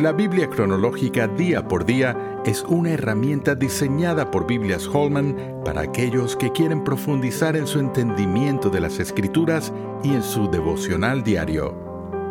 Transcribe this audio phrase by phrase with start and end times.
[0.00, 6.36] La Biblia cronológica día por día es una herramienta diseñada por Biblias Holman para aquellos
[6.36, 11.74] que quieren profundizar en su entendimiento de las escrituras y en su devocional diario.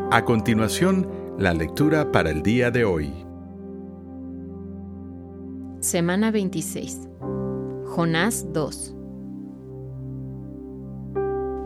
[0.10, 3.14] A continuación, la lectura para el día de hoy.
[5.80, 7.08] Semana 26.
[7.86, 8.96] Jonás 2.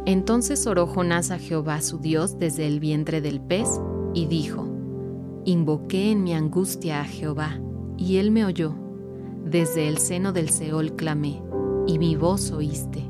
[0.06, 3.70] Entonces oró Jonás a Jehová su Dios desde el vientre del pez
[4.14, 4.73] y dijo,
[5.46, 7.60] Invoqué en mi angustia a Jehová,
[7.98, 8.74] y él me oyó.
[9.44, 11.44] Desde el seno del Seol clamé,
[11.86, 13.04] y mi voz oíste.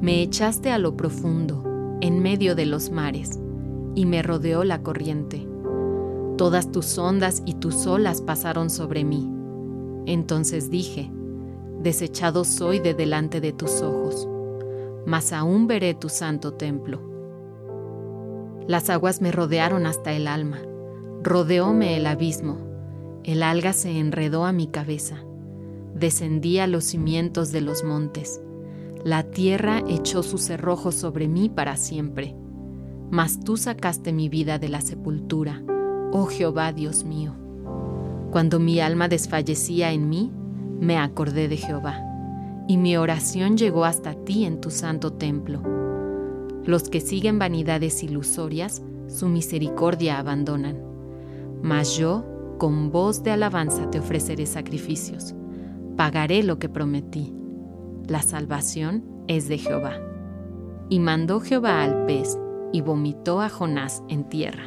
[0.00, 1.62] Me echaste a lo profundo,
[2.00, 3.38] en medio de los mares,
[3.94, 5.46] y me rodeó la corriente.
[6.36, 9.30] Todas tus ondas y tus olas pasaron sobre mí.
[10.06, 11.12] Entonces dije,
[11.80, 14.28] Desechado soy de delante de tus ojos,
[15.06, 17.00] mas aún veré tu santo templo.
[18.66, 20.58] Las aguas me rodearon hasta el alma
[21.26, 22.58] Rodeóme el abismo,
[23.24, 25.24] el alga se enredó a mi cabeza,
[25.94, 28.42] descendí a los cimientos de los montes,
[29.02, 32.36] la tierra echó sus cerrojos sobre mí para siempre,
[33.10, 35.62] mas tú sacaste mi vida de la sepultura,
[36.12, 37.34] oh Jehová Dios mío.
[38.30, 40.30] Cuando mi alma desfallecía en mí,
[40.78, 42.02] me acordé de Jehová,
[42.68, 45.62] y mi oración llegó hasta ti en tu santo templo.
[46.66, 50.92] Los que siguen vanidades ilusorias, su misericordia abandonan
[51.64, 52.26] mas yo,
[52.58, 55.34] con voz de alabanza, te ofreceré sacrificios.
[55.96, 57.34] Pagaré lo que prometí.
[58.06, 59.94] La salvación es de Jehová.
[60.90, 62.38] Y mandó Jehová al pez,
[62.70, 64.64] y vomitó a Jonás en tierra.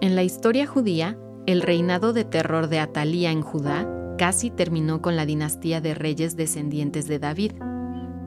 [0.00, 3.86] En la historia judía, el reinado de terror de Atalía en Judá
[4.18, 7.52] casi terminó con la dinastía de reyes descendientes de David.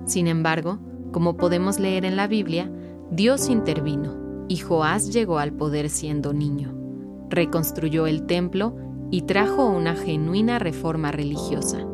[0.06, 0.80] Sin embargo,
[1.12, 2.72] como podemos leer en la Biblia,
[3.12, 6.85] Dios intervino y Joás llegó al poder siendo niño
[7.30, 8.76] reconstruyó el templo
[9.12, 11.86] y trajo una genuina reforma religiosa.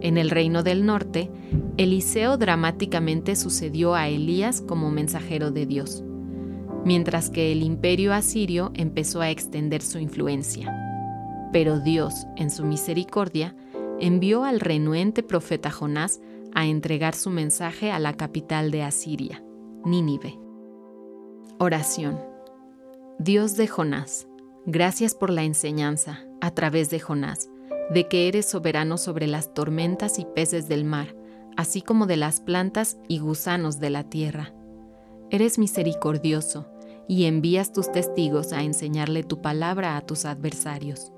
[0.00, 1.30] En el reino del norte,
[1.76, 6.04] Eliseo dramáticamente sucedió a Elías como mensajero de Dios,
[6.84, 10.72] mientras que el imperio asirio empezó a extender su influencia.
[11.52, 13.56] Pero Dios, en su misericordia,
[13.98, 16.20] envió al renuente profeta Jonás
[16.52, 19.42] a entregar su mensaje a la capital de Asiria,
[19.84, 20.38] Nínive.
[21.58, 22.18] Oración.
[23.18, 24.26] Dios de Jonás
[24.66, 27.50] Gracias por la enseñanza, a través de Jonás,
[27.90, 31.14] de que eres soberano sobre las tormentas y peces del mar,
[31.54, 34.54] así como de las plantas y gusanos de la tierra.
[35.30, 36.66] Eres misericordioso
[37.06, 41.12] y envías tus testigos a enseñarle tu palabra a tus adversarios.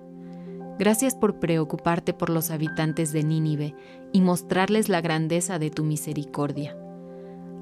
[0.80, 3.76] Gracias por preocuparte por los habitantes de Nínive
[4.12, 6.76] y mostrarles la grandeza de tu misericordia.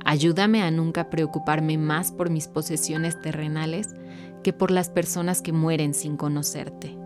[0.06, 3.88] Ayúdame a nunca preocuparme más por mis posesiones terrenales
[4.44, 6.96] que por las personas que mueren sin conocerte.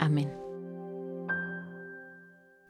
[0.00, 0.32] Amén.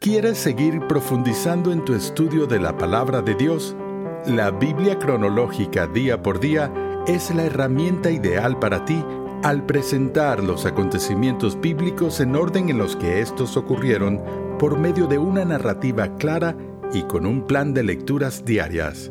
[0.00, 3.74] ¿Quieres seguir profundizando en tu estudio de la palabra de Dios?
[4.26, 6.70] La Biblia cronológica día por día
[7.06, 9.02] es la herramienta ideal para ti
[9.42, 14.20] al presentar los acontecimientos bíblicos en orden en los que estos ocurrieron
[14.58, 16.56] por medio de una narrativa clara
[16.92, 19.10] y con un plan de lecturas diarias.